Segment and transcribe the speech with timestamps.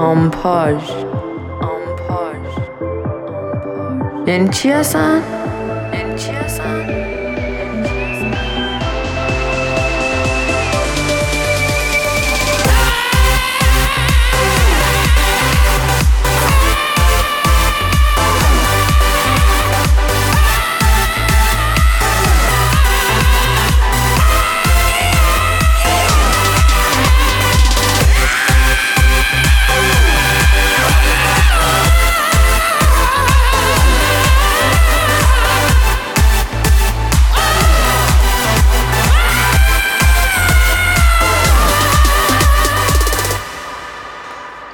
[0.00, 0.82] آمپاژ
[4.26, 5.22] یعنی چی هستن؟
[5.92, 6.99] یعنی چی هستن؟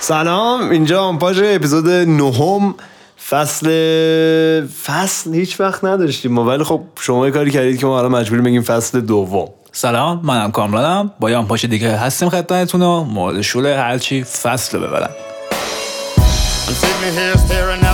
[0.08, 2.74] سلام اینجا آمپاژ اپیزود نهم.
[3.28, 3.66] فصل
[4.66, 8.44] فصل هیچ وقت نداشتیم ما ولی خب شما یه کاری کردید که ما الان مجبوریم
[8.44, 9.48] بگیم فصل دوم.
[9.72, 11.10] سلام منم کامرانم.
[11.20, 15.10] با یه آمپاژ دیگه هستیم خدمتتون و مورد شوله هرچی فصل رو ببرن
[16.68, 17.85] I'm sitting here staring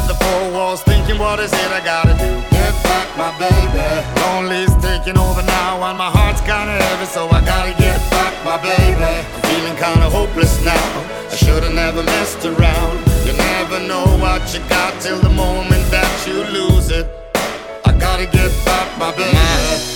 [0.73, 2.31] at the four walls, thinking, what is it I gotta do?
[2.51, 3.85] Get back my baby.
[4.21, 8.57] Lonely's taking over now, and my heart's kinda heavy, so I gotta get back my
[8.59, 9.13] baby.
[9.35, 10.89] I'm feeling kinda hopeless now.
[11.31, 12.99] I should've never messed around.
[13.27, 17.07] You never know what you got till the moment that you lose it.
[17.85, 19.37] I gotta get back my baby.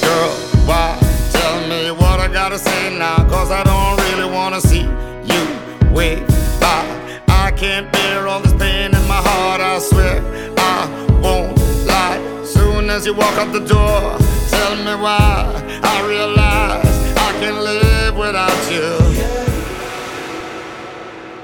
[0.00, 0.30] Girl,
[0.68, 0.96] why?
[1.32, 4.86] Tell me what I gotta say now, cause I don't really wanna see
[5.32, 5.42] you
[5.92, 6.35] wave
[13.06, 14.00] you walk out the door,
[14.54, 15.46] tell me why.
[15.94, 19.16] I realize I can't live without you.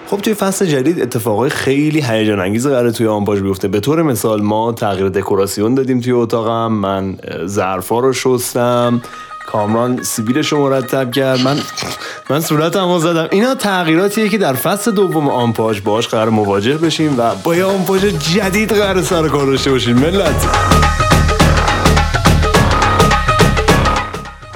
[0.06, 4.42] خب توی فصل جدید اتفاقای خیلی هیجان انگیز قراره توی آمپاژ بیفته به طور مثال
[4.42, 9.02] ما تغییر دکوراسیون دادیم توی اتاقم من ظرفا رو شستم
[9.46, 11.58] کامران سیبیلش رو مرتب کرد من
[12.30, 17.34] من صورتم زدم اینا تغییراتیه که در فصل دوم آمپاژ باش قرار مواجه بشیم و
[17.34, 20.81] با یه جدید قرار سر کار داشته باشیم ملت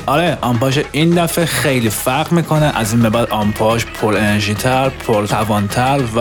[0.06, 2.78] آره آمپاژ این دفعه خیلی فرق می‌کنه.
[2.78, 6.18] از این به بعد آمپاژ پر انرژی تر پر توانتر و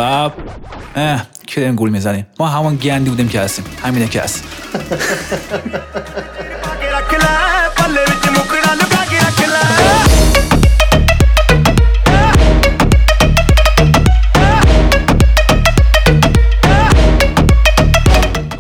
[0.96, 2.28] اه که گول می‌زنیم.
[2.40, 3.66] ما همون گندی بودیم که هستیم.
[3.84, 4.44] همینه که هست.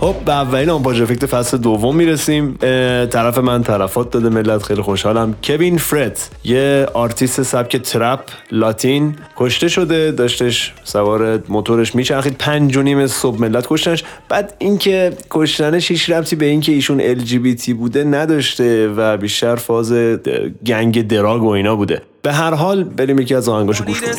[0.05, 2.57] خب به اولین آمپاژ افکت فصل دوم می‌رسیم.
[3.05, 5.35] طرف من طرفات داده ملت خیلی خوشحالم.
[5.43, 8.19] کوین فرت یه آرتیست سبک trap
[8.51, 10.11] لاتین کشته شده.
[10.11, 12.35] داشتش سوار موتورش میچرخید.
[12.37, 14.03] پنج و نیم صبح ملت کشتنش.
[14.29, 19.93] بعد اینکه کشتنش هیچ ربطی به اینکه ایشون ال بوده نداشته و بیشتر فاز
[20.65, 22.01] gang drug و اینا بوده.
[22.21, 24.13] به هر حال بریم یکی از آهنگاشو گوش کنیم.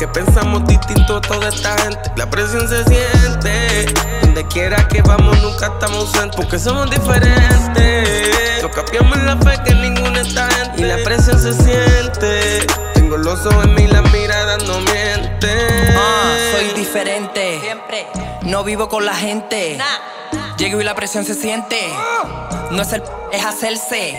[0.00, 2.10] que pensamos distinto a toda esta gente.
[2.16, 3.92] La presión se siente.
[4.22, 6.36] Donde quiera que vamos, nunca estamos ausentes.
[6.36, 8.62] Porque somos diferentes.
[8.62, 10.80] Nos cambiamos la fe que ninguna está gente.
[10.80, 12.66] Y la presión se siente.
[12.94, 15.94] Tengo los ojos en mí, las miradas no mienten.
[15.94, 17.60] Ah, soy diferente.
[17.60, 18.06] Siempre.
[18.44, 19.76] No vivo con la gente.
[19.76, 20.56] Nah.
[20.56, 21.78] Llego y la presión se siente.
[21.92, 22.68] Ah.
[22.70, 23.02] No es el
[23.32, 24.18] es hacerse.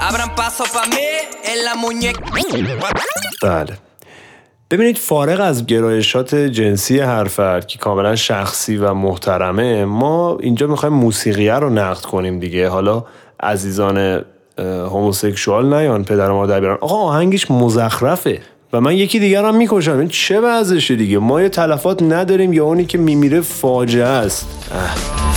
[0.00, 1.06] Abran paso pa mí
[1.44, 2.20] en la muñeca.
[3.40, 3.83] Dale.
[4.70, 10.94] ببینید فارغ از گرایشات جنسی هر فرد که کاملا شخصی و محترمه ما اینجا می‌خوایم
[10.94, 12.68] موسیقیه رو نقد کنیم دیگه.
[12.68, 13.04] حالا
[13.40, 14.24] عزیزان
[14.58, 18.40] هوموسکشوال نیان پدر و مادر بیارن آقا آهنگش مزخرفه
[18.72, 19.98] و من یکی دیگر هم می‌کشم.
[19.98, 24.46] این چه وضعشه دیگه؟ ما یه تلفات نداریم یا اونی که میمیره فاجعه است.
[24.74, 25.33] اه.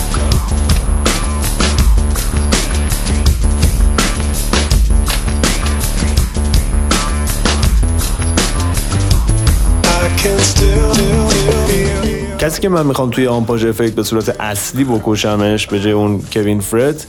[12.47, 16.59] کسی که من می‌خوام توی آمپاژ افکت به صورت اصلی بکشمش به جای اون کوین
[16.59, 17.05] فرت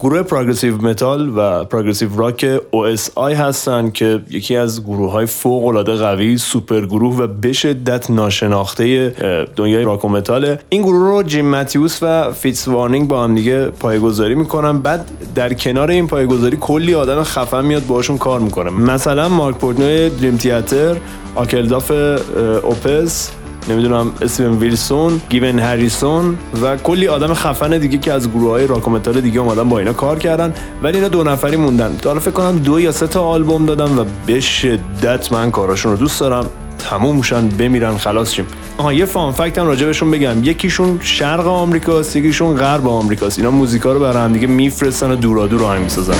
[0.00, 5.94] گروه progressive metal و progressive rock OSI هستن که یکی از گروه های فوق العاده
[5.94, 9.08] قوی سوپر گروه و به شدت ناشناخته
[9.56, 10.58] دنیای راک و متاله.
[10.68, 14.78] این گروه رو جیم ماتیوس و Fates Warning با هم دیگه پایگذاری می‌کنن.
[14.78, 18.70] بعد در کنار این پایگذاری کلی آدم خفن میاد باشون کار می‌کنه.
[18.70, 20.96] مثلا مارک پورتنوی Dream Theater
[21.34, 21.90] آکرفلد
[22.62, 23.30] اوپث
[23.68, 28.88] نمی‌دونم اسم ویلسون گیون هریسون و کلی آدم خفن دیگه که از گروه های راک
[28.88, 30.54] و متال دیگه اومدن با اینا کار کردن.
[30.82, 31.96] ولی اینا دو نفری موندن.
[32.02, 35.98] تا فکر کنم دو یا سه تا آلبوم دادن و به شدت من کاراشون رو
[35.98, 36.46] دوست دارم.
[36.78, 38.46] تموم میشن بمیرن خلاص شیم.
[38.78, 40.44] آها یه fun fact هم راجبشون بگم.
[40.44, 43.38] یکیشون شرق آمریکاست یکیشون غرب آمریکاست.
[43.38, 46.14] اینا موزیکا رو برای هم دیگه میفرستن و دورا دور آهنگ می‌سازن.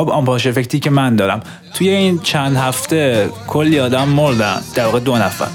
[0.00, 1.40] خب آمپاژ افکتی که من دارم.
[1.74, 5.46] توی این چند هفته کلی آدم مردن در واقع دو نفر.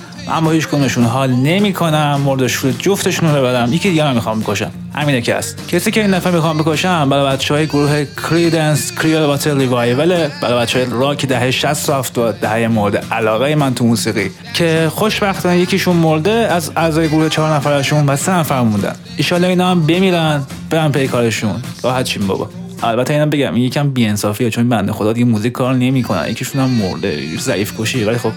[0.44, 4.72] با هیچ کنشون حال نمی‌کنم مردش رو جفتشون رو ببرم یکی دیگه هم می‌خوام بکشم.
[4.96, 5.68] همینه که هست.
[5.68, 10.60] کسی که این نفر می‌خوام بکشم برای بچه های گروه کریدنس کریال واتر ریوایول برای
[10.60, 14.32] بچه های راک دهه 60 و 70 دهه مورد علاقه من تو موسیقی.
[14.54, 18.96] که خوشبختانه یکیشون مرده از اعضای گروه چهار نفرشون و سه نفر موندن.
[19.18, 21.62] ایشالله اینا هم بمیرن برن پی کارشون.
[21.84, 22.65] راحت چیم بابا.
[22.86, 26.70] البته اینا بگم این یکم بی‌انصافیه چون بنده خدا دیگه موزیک کار نمی‌کنن یکیشون هم
[26.70, 28.32] مرده ضعیف کشی ولی خب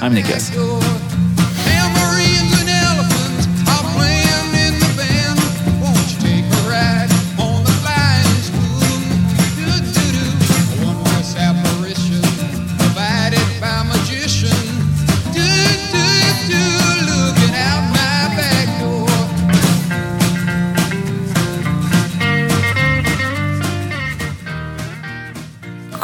[0.00, 0.52] همینه که هست.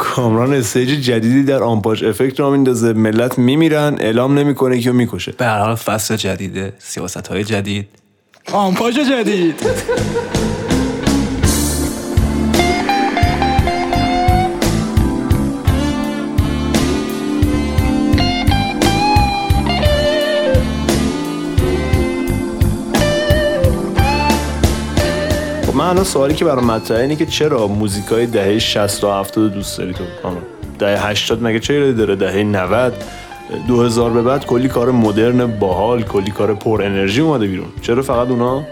[0.09, 2.93] کامران استیج جدیدی در آمپاژ افکت را میندازه.
[2.93, 5.31] ملت میمیرن اعلام نمی‌کنه که می‌کشه.
[5.31, 7.87] به هر حال فصل جدیده سیاست های جدید.
[8.51, 9.55] آمپاژ جدید.
[25.89, 29.77] من الان سوالی که برام مطرحه اینه که چرا موزیکای دهه 60 و 70 دوست
[29.77, 30.03] داری تو
[30.79, 32.93] دهه 80 مگه چه داره؟ دهه 90
[33.67, 37.67] 2000 به بعد کلی کار مدرن باحال کلی کار پر انرژی اومده بیرون.
[37.81, 38.63] چرا فقط اونا؟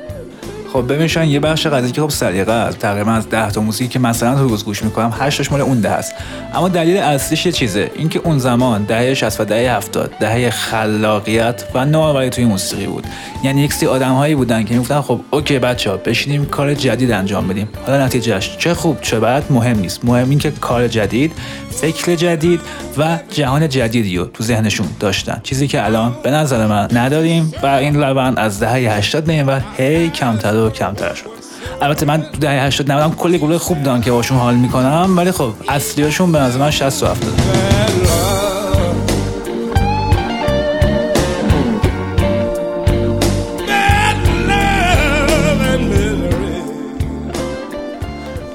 [0.74, 2.80] خب ببین شاید یه بخش قضیه که خب سلیقه است.
[2.80, 5.80] تقریبا از 10 تا موسیقی که مثلا تو روز گوش می‌کنم 8 تاش مال اون
[5.80, 6.14] ده است.
[6.54, 7.92] اما دلیل اصلیش یه چیزه.
[7.96, 13.08] اینکه اون زمان دهه 60 و دهه 70 دهه خلاقیت و نوآوری توی موسیقی بود.
[13.44, 17.70] یعنی یک سری آدمهایی بودن که می‌گفتن خب اوکی بچه‌ها بشینیم کار جدید انجام بدیم.
[17.88, 20.06] حالا نتیجهش چه خوب چه بد مهم نیست.
[20.06, 21.32] مهم این که کار جدید
[21.70, 22.62] فکر جدید
[22.98, 25.40] و جهان جدیدی رو تو ذهنشون داشتن.
[25.44, 29.62] چیزی که الان به نظر من نداریم و این روند از دهه 80 به این
[29.78, 31.30] هی کمتر و کمتر شد.
[31.82, 35.32] البته من تو دهه 80 نمی‌دونم کلی گروه خوب دارم که باشون حال می‌کنم ولی
[35.32, 38.37] خب اصلیاشون به نظر من 60 و 70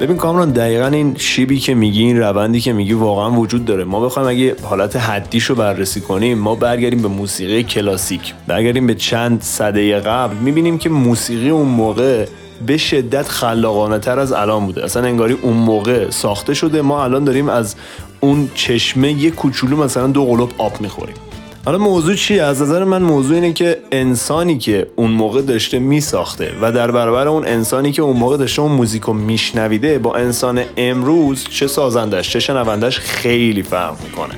[0.02, 3.84] ببین کامران دقیقا این شیبی که میگی این روندی که میگی واقعا وجود داره.
[3.84, 8.34] ما بخوایم اگه حالت حدیش رو بررسی کنیم ما برگردیم به موسیقی کلاسیک.
[8.46, 12.26] برگردیم به چند صده قبل می‌بینیم که موسیقی اون موقع
[12.66, 14.84] به شدت خلاقانه تر از الان بوده.
[14.84, 16.82] اصلا انگاری اون موقع ساخته شده.
[16.82, 17.76] ما الان داریم از
[18.20, 21.16] اون چشمه یه کوچولو مثلا دو قلوب آب می‌خوریم.
[21.64, 26.52] حالا موضوع چیه از نظر من موضوع اینه که انسانی که اون موقع داشته میساخته
[26.62, 31.44] و در برابر اون انسانی که اون موقع داشته اون موزیکو میشنویده با انسان امروز
[31.50, 34.34] چه سازندش چه شنوندش خیلی فرق می‌کنه.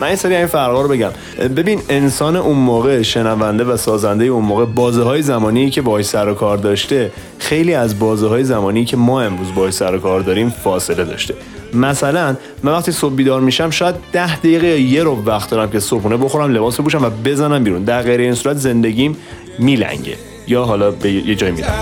[0.00, 1.10] من این سری این فرقا رو بگم.
[1.56, 6.28] ببین انسان اون موقع شنونده و سازنده اون موقع بازه های زمانی که باهاش سر
[6.28, 10.20] و کار داشته خیلی از بازه های زمانی که ما امروز باهاش سر و کار
[10.20, 11.34] داریم فاصله داشته.
[11.74, 15.80] مثلا من وقتی صبح بیدار میشم شاید ده دقیقه یا یه رو وقت دارم که
[15.80, 17.84] صبحونه بخورم لباس بپوشم و بزنم بیرون.
[17.84, 19.16] در غیر این صورت زندگیم
[19.58, 20.16] میلنگه.
[20.48, 21.74] یا حالا به یه جای میرم.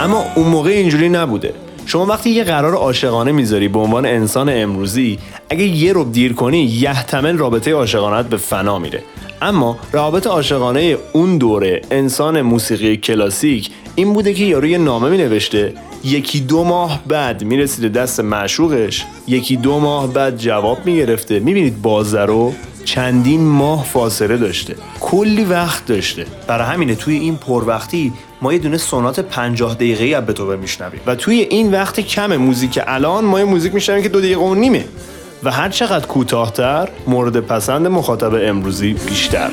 [0.00, 1.54] اما اون موقع اینجوری نبوده.
[1.86, 5.18] شما وقتی یه قرار عاشقانه می‌ذاری به عنوان انسان امروزی
[5.50, 9.02] اگه یه رو دیر کنی یحتمل رابطه عاشقانت به فنا میره.
[9.42, 15.18] اما رابطه عاشقانه اون دوره انسان موسیقی کلاسیک این بوده که یارو یه نامه می
[15.18, 15.72] نوشته
[16.04, 21.40] یکی دو ماه بعد می‌رسیده دست معشوقش یکی دو ماه بعد جواب می‌گرفته.
[21.40, 22.54] می‌بینید بازه رو
[22.84, 26.26] چندین ماه فاصله داشته کلی وقت داشته.
[26.46, 31.00] برای همینه توی این پروقتی ما یه دونه سونات 50 دقیقه ای از بتوون میشنویم
[31.06, 34.54] و توی این وقت کم موزیک الان ما یه موزیک میشنویم که دو دقیقه و
[34.54, 34.84] نیمه.
[35.42, 39.50] و هر چقدر کوتاهتر مورد پسند مخاطب امروزی بیشتر.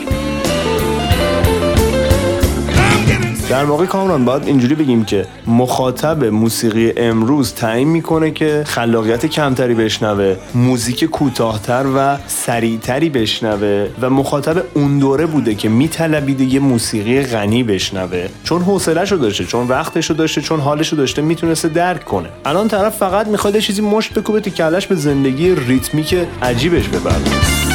[3.49, 9.73] در واقع کامران باید اینجوری بگیم که مخاطب موسیقی امروز تعیین می‌کنه که خلاقیت کمتری
[9.73, 17.21] بشنوه موزیک کوتاهتر و سریعتری بشنوه و مخاطب اون دوره بوده که میطلبیده یه موسیقی
[17.21, 18.27] غنی بشنوه.
[18.43, 22.29] چون حوصله‌شو داشته چون وقتشو داشته چون حالشو داشته می‌تونسته درک کنه.
[22.45, 27.66] الان طرف فقط می‌خواد یه چیزی مشت بکوبه تو کلش به زندگی ریتمیک عجیبش بپردازه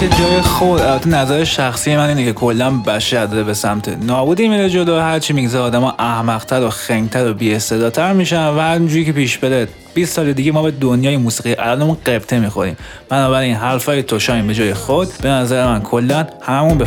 [0.00, 4.70] که جای خود البته نظر شخصی من اینه که کلا بشر به سمت نابودی میره
[4.70, 4.98] جلو.
[4.98, 10.16] هرچی میگذره آدما احمقتر و خنگتر و بی‌استعدادتر میشن و همینجوری که پیش بره 20
[10.16, 12.76] سال دیگه ما به دنیای موسیقی الانمون قبطه می‌خوریم.
[13.08, 16.84] بنابراین حرفای توشاین به جای خود به نظر من کلا هممون به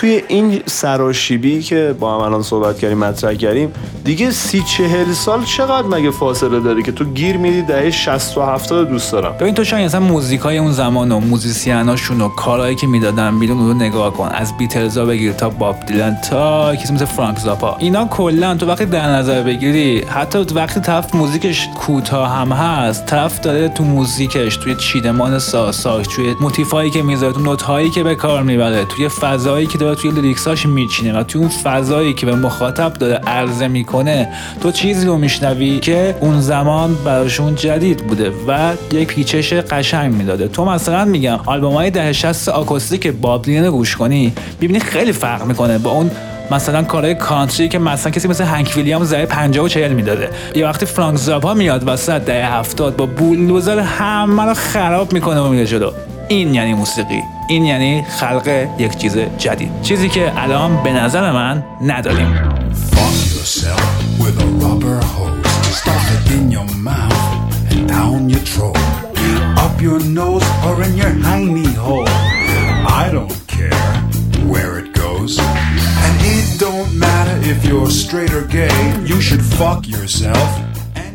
[0.00, 3.72] توی این سراشیبی که با هم الان صحبت کردیم مطرح کردیم
[4.04, 8.42] دیگه سی چهل سال چقدر مگه فاصله داری که تو گیر میدی دهه 60 و
[8.42, 12.86] 70 دوست دارم؟ ببین تو شاید اصلا موزیکای اون زمان و موزیسیناشون و کارهایی که
[12.86, 14.28] می‌دادن بیرون رو نگاه کن.
[14.28, 17.76] از بیتلزا بگیر تا باب دیلن تا کسی مثل فرانک زاپا.
[17.78, 23.40] اینا کلا تو وقتی در نظر بگیری حتی وقتی طرف موزیکش کوتاه هم هست طرف
[23.40, 28.42] داره تو موزیکش توی چیدمان سازاش توی موتیفایی که می‌ذاره تو نوتهایی که به کار
[28.42, 32.34] می‌بره توی فضایی که داره توی lyrics اش میچینه و توی اون فضایی که به
[32.34, 34.28] مخاطب داره عرضه می‌کنه
[34.60, 40.48] تو چیزی رو میشنوی که اون زمان براشون جدید بوده و یک پیچش قشنگ می‌داده.
[40.48, 45.12] تو مثلا میگم آلبوم های ده 60 آکوستیک باب دیلن رو گوش کنی ببینی خیلی
[45.12, 46.10] فرق می‌کنه با اون
[46.50, 50.30] مثلا کارهای کانتری که مثلا کسی مثل هنک ویلیام زای 50 و 40 می‌داده.
[50.54, 55.48] یه وقتی فرانک زاپا میاد وسط ده 70 با بولدوزر همه رو خراب می‌کنه و
[55.48, 55.90] میره جلو.
[56.28, 59.82] این یعنی موسیقی این یعنی خلق یک چیز جدید.
[59.82, 62.34] چیزی که الان به نظر من نداریم.
[77.52, 78.76] If you're straight or gay,
[79.10, 80.65] you should fuck yourself.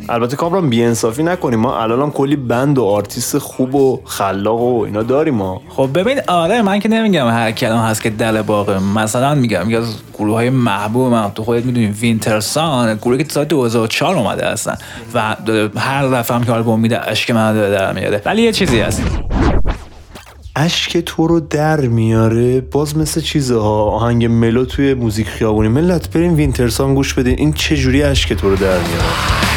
[0.08, 4.80] البته کامران بیانصافی نکنیم ما الان هم کلی band و آرتیست خوب و خلاق و
[4.80, 5.62] اینا داریم ما.
[5.68, 9.76] خب ببین آره من که نمیگم هر کلام هست که دل باقه مثلا میگم یکی
[9.76, 14.76] از گروه های محبوب من تو خودت می‌دونی Wintersun گروهی که سال 2004 اومده هستن
[15.14, 15.36] و
[15.76, 18.22] هر دفعه هم که آلبوم میده اشک من داره در میاره.
[18.24, 19.02] ولی یه چیزی هست.
[20.56, 25.68] اشک تو رو در میاره باز مثل چیزها آهنگ mellow توی موزیک خیابونی.
[25.68, 27.38] ملت بریم Wintersun گوش بدین.
[27.38, 29.51] این چه جوری اشک تو رو در میاره؟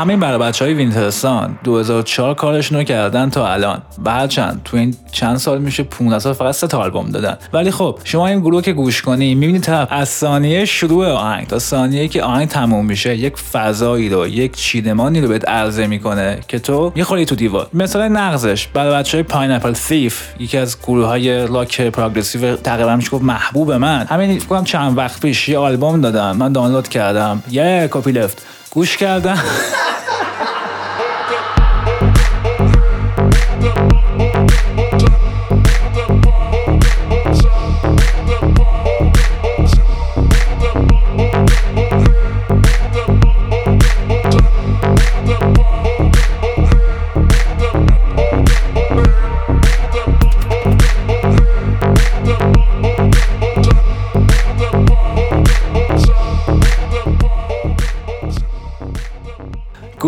[0.00, 3.82] همین برای بچه های Wintersun 2004 کارشون رو کردن تا الان.
[3.98, 7.36] بعد چند تو این چند سال میشه 15 سال فقط سه تا آلبوم دادن.
[7.52, 11.58] ولی خب شما این گروه که گوش کنی می‌بینی طرف از ثانیه شروع آهنگ تا
[11.58, 16.58] ثانیه که آهنگ تموم میشه یک فضایی رو یک چیدمانی رو بهت عرضه می‌کنه که
[16.58, 17.66] تو می‌خوری تو دیوار.
[17.74, 23.10] مثال نقضش برای بچه های Pineapple Thief یکی از گروه های راک progressive تقریبا میشه
[23.10, 24.06] گفت محبوب من.
[24.10, 27.42] همین فکر چند وقت پیش یه آلبوم دادن من دانلود کردم.
[27.50, 28.42] یه copyleft.
[28.70, 29.38] گوش کردم.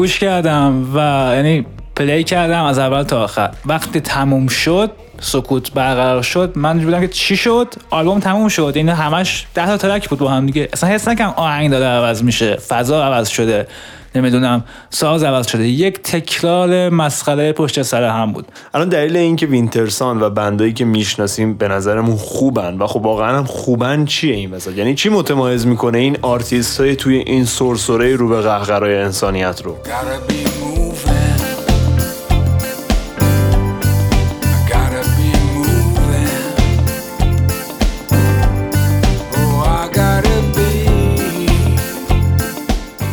[0.03, 0.99] گوش کردم و
[1.35, 1.67] یعنی
[1.97, 3.51] play کردم از اول تا آخر.
[3.67, 4.91] وقتی تموم شد
[5.21, 8.73] سکوت برقرار شد من بودم که چی شد؟ آلبوم تموم شد.
[8.77, 10.69] این همش ده تا track بود با هم دیگه.
[10.73, 13.67] اصلا حس نکردم آهنگ داره عوض میشه فضا عوض شده.
[14.15, 14.65] نمی‌دونم.
[14.91, 15.69] ساز عوض شده.
[15.69, 18.47] یک تکرار مسخره پشت سر هم بود.
[18.75, 23.01] الان دلیل این که Wintersun و band ایی که می‌شناسیم به نظرمون خوبن و خب
[23.01, 27.45] واقعا هم خوبن چیه این وسط؟ یعنی چی متمایز می‌کنه این آرتیست های توی این
[27.45, 29.77] سرسره رو به قهقرای انسانیت رو؟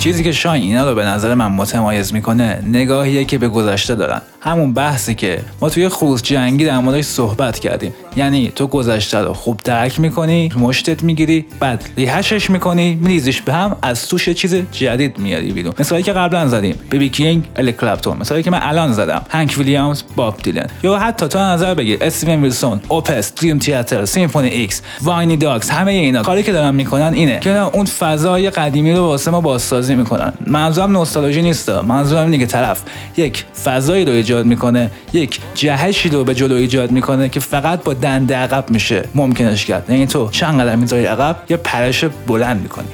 [0.10, 4.22] چیزی که شاین اینا رو به نظر من متمایز می‌کنه نگاهیه که به گذشته دارن.
[4.42, 7.94] همون بحثی که ما توی خروس جنگی در موردش صحبت کردیم.
[8.16, 13.54] یعنی تو گذشته رو خوب درک می‌کنی مشتت می‌گیری بعد rehash ش می‌کنی میریزیش به
[13.54, 15.74] هم از توش چیز جدید میاری بیرون.
[15.80, 17.10] مثالی که قبلا زدیم B.B.
[17.10, 18.18] King Eric Clapton.
[18.18, 20.68] مثالی که من الان زدم Hank Williams Bob Dylan.
[20.84, 25.92] یا حتی تو نظر بگیر Steven Wilson Opeth Dream Theater Symphony X Winery Dogs همه
[25.92, 26.22] اینا.
[26.22, 30.34] کاری که دارن می‌کنن اینه که اون فضای قدیمی رو واسه ما بازسازی می‌کنن.
[30.48, 31.70] منظورم نوستالژی نیست.
[31.70, 32.82] منظورم اینه که طرف
[33.18, 37.94] یک فضایی رو ایجاد می‌کنه یک جهشی رو به جلو ایجاد می‌کنه که فقط با
[37.94, 39.04] دنده عقب میشه.
[39.16, 39.90] ممکنش کرد.
[39.90, 42.88] یعنی تو چند قدم می‌ذاری عقب یه پرش بلند می‌کنی.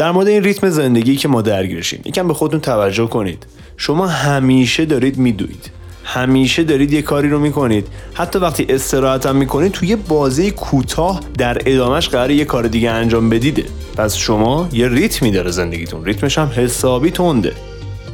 [0.00, 3.46] در مورد این ریتم زندگی که ما درگیرشیم یکم به خودتون توجه کنید.
[3.76, 5.70] شما همیشه دارید میدوید.
[6.04, 7.86] همیشه دارید یه کاری رو می‌کنید.
[8.14, 12.90] حتی وقتی استراحت هم می‌کنید توی یه بازه کوتاه در ادامش قراره یه کار دیگه
[12.90, 13.64] انجام بدید.
[13.96, 16.04] پس شما یه ریتمی داره زندگیتون.
[16.04, 17.52] ریتمش هم حسابی تنده.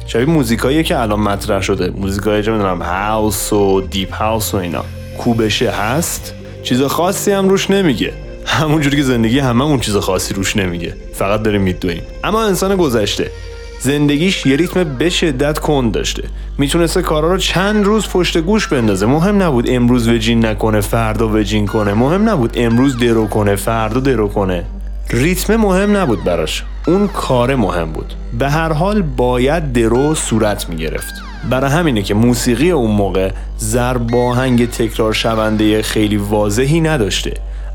[0.07, 1.89] شبیه موزیکایی که الان مطرح شده.
[1.89, 4.85] موزیکای چه می‌دونم house و deep house و اینا.
[5.17, 6.33] کوبشه هست.
[6.63, 8.13] چیز خاصی هم روش نمیگه.
[8.57, 10.93] همونجوری که زندگی همه اون چیز خاصی روش نمیگه.
[11.13, 13.31] فقط داریم میدویم اما انسان گذشته.
[13.79, 16.23] زندگیش یه ریتم به شدت کند داشته.
[16.57, 19.05] می‌تونسته کارا رو چند روز پشت گوش بندازه.
[19.05, 21.93] مهم نبود امروز وجین نکنه فردا وجین کنه.
[21.93, 24.63] مهم نبود امروز درو کنه فردا درو کنه.
[25.09, 26.63] ریتم مهم نبود براش.
[26.87, 28.13] اون کار مهم بود.
[28.39, 31.13] به هر حال باید درو صورت می‌گرفت.
[31.49, 37.33] برای همینه که موسیقی اون موقع ضرب آهنگ تکرار شونده خیلی واضحی نداشته.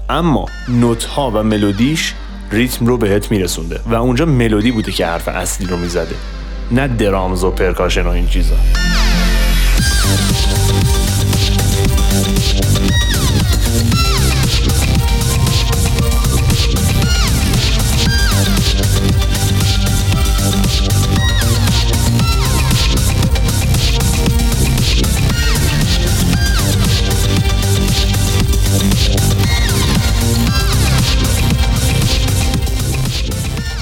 [0.09, 2.15] اما نوت ها و ملودیش
[2.51, 6.15] ریتم رو بهت میرسونده و اونجا ملودی بوده که حرف اصلی رو می‌زده.
[6.71, 8.57] نه درامز و پرکاشن و این چیزا.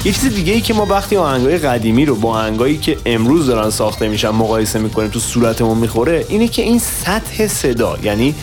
[0.05, 3.71] یه چیز دیگه ای که ما وقتی آهنگای قدیمی رو با آهنگایی که امروز دارن
[3.71, 8.35] ساخته میشن مقایسه می‌کنیم تو صورتمون می‌خوره اینه که این سطح صدا یعنی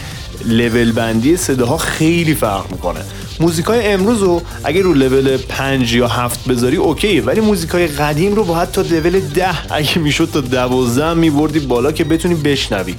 [0.45, 2.99] لول بندی صداها خیلی فرق می‌کنه.
[3.39, 8.43] موزیکای امروز رو اگه رو لول 5 یا 7 بذاری okay ولی موزیکای قدیم رو
[8.43, 12.95] با حتی لول 10 اگه می‌شد تا 12 میبردی بالا که بتونی بشنوی.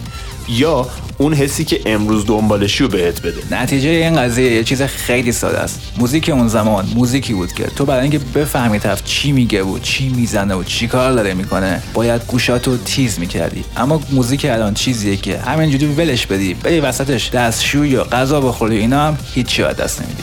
[0.51, 0.87] یا
[1.19, 3.63] اون حسی که امروز دنبالشی رو بهت بده.
[3.63, 5.81] نتیجه این قضیه یه چیز خیلی ساده است.
[5.99, 10.09] موزیک اون زمان موزیکی بود که تو برای اینکه بفهمی طرف چی میگه و چی
[10.09, 13.65] می‌زنه و چی کار داره می‌کنه باید گوشاتو تیز می‌کردی.
[13.77, 19.07] اما موزیک الان چیزیه که همینجوری ولش بدی بری وسطش دستشویی یا غذا بخوری اینا
[19.07, 20.23] هم هیچی دست نمیدی.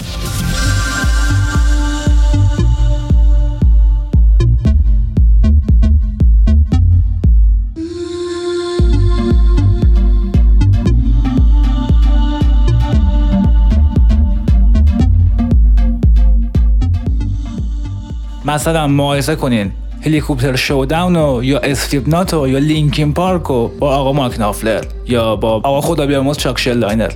[18.56, 19.72] مثلا مقایسه کنین.
[20.06, 25.36] Helicopter Showdown و یا Slipknot و یا Linkin Park و با آقا Mark Knopfler یا
[25.36, 27.12] با آقا خدا بیامرز Chuck Schuldiner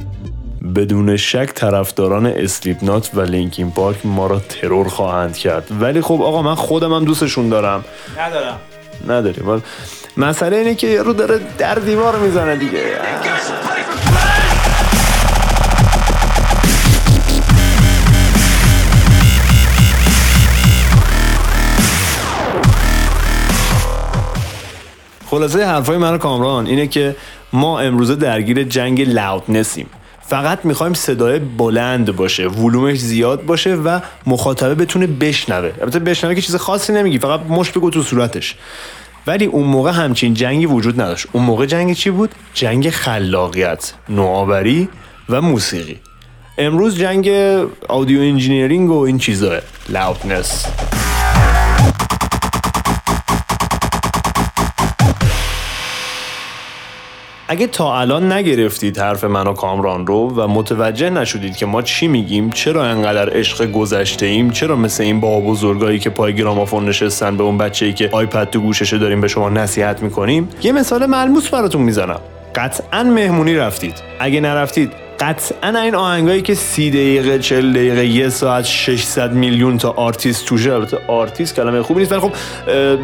[0.75, 5.67] بدون شک طرفداران اسلیپنات و لینکین پارک ما را ترور خواهند کرد.
[5.82, 7.86] ولی خب آقا من خودم هم دوستشون دارم.
[8.19, 8.58] ندارم.
[9.08, 9.49] نداریم.
[9.49, 9.62] ولی
[10.17, 12.80] مسئله اینه که یارو داره در دیوار می‌زنه دیگه.
[25.29, 27.15] خلاصه حرفای من کامران اینه که
[27.53, 29.86] ما امروزه درگیر جنگ loudness یم
[30.27, 35.71] فقط می‌خوایم صدای بلند باشه ولومش زیاد باشه و مخاطبه بتونه بشنوه.
[35.81, 38.55] البته بشنوه که چیز خاصی نمیگی فقط مشت بکوب تو صورتش.
[39.27, 41.27] ولی اون موقع همچین جنگی وجود نداشت.
[41.31, 44.89] اون موقع جنگ چی بود؟ جنگ خلاقیت نوآوری
[45.29, 45.99] و موسیقی.
[46.57, 47.29] امروز جنگ
[47.88, 50.65] audio engineering و این چیزاست loudness
[57.51, 62.07] اگه تا الان نگرفتید حرف من و کامران رو و متوجه نشدید که ما چی
[62.07, 67.38] میگیم چرا انقدر عشق گذشته ایم چرا مثل این بابا بزرگایی که پای گرامافون نشستن
[67.38, 71.05] به اون بچه ای که iPod تو گوششه داریم به شما نصیحت می‌کنیم؟ یه مثال
[71.05, 72.19] ملموس براتون می‌زنم.
[72.55, 73.93] قطعا مهمونی رفتید.
[74.19, 79.89] اگه نرفتید قطعا این آهنگایی که سی دقیقه 40 دقیقه یه ساعت 600 میلیون تا
[79.89, 82.31] آرتیست توشه البته آرتیست کلمه خوبی نیست ولی خب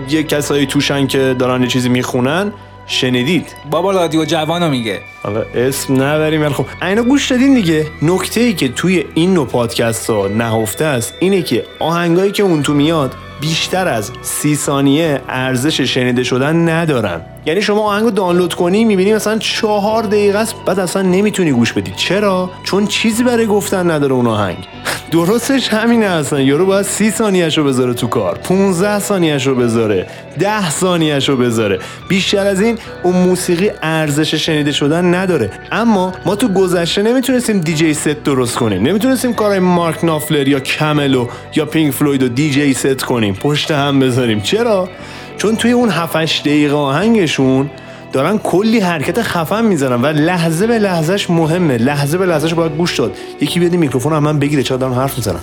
[0.10, 2.51] یه کسایی توشن که دارن یه چیزی می‌خونن.
[2.88, 5.00] شنیدید؟ بابا رادیو جوانو میگه.
[5.24, 6.65] حالا اسم نبریم ولی خب.
[6.82, 7.88] اینا گوش دادین دیگه.
[8.02, 12.63] نکته ای که توی این نوع پادکست ها نهفته است اینه که آهنگایی که اون
[12.63, 17.21] تو میاد بیشتر از سی ثانیه ارزش شنیده شدن ندارن.
[17.45, 21.93] یعنی شما آهنگو دانلود کنی می‌بینی مثلا چهار دقیقه است بعد اصلا نمی‌تونی گوش بدی.
[21.95, 24.58] چرا؟ چون چیزی برای گفتن نداره اون آهنگ.
[25.12, 26.41] درستش همینه اصلا.
[26.41, 30.08] یارو باید سی ثانیهش رو بذاره تو کار 15 ثانیهش رو بذاره
[30.39, 31.79] 10 ثانیهش رو بذاره.
[32.10, 35.51] بیشتر از این اون موسیقی ارزش شنیده شدن نداره.
[35.71, 38.84] اما ما تو گذشته نمی‌تونستیم DJ set درست کنیم.
[38.84, 43.34] نمی‌تونستیم کارهای مارک نافلر یا کمل و یا پینک فلوید رو DJ set کنیم.
[43.34, 44.41] پشت هم بذاریم.
[44.41, 44.89] چرا؟
[45.38, 47.69] چون توی اون 7 دقیقه آهنگشون
[48.13, 51.78] دارن کلی حرکت خفن می‌زنن و لحظه به لحظهش مهمه.
[51.78, 53.17] لحظه به لحظهش باید گوش داد.
[53.41, 55.39] یکی بیاد میکروفون رو از من بگیره چرا دارم حرف می‌زنم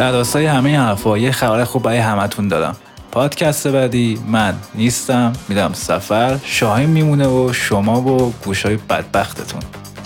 [0.00, 2.76] در راستای همه حرفا یه خبر خوب برای همتون دارم.
[3.12, 9.60] پادکست بعدی من نیستم میرم سفر شاهین میمونه و شما و گوشای بدبختتون.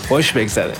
[0.07, 0.73] خوش بگذره.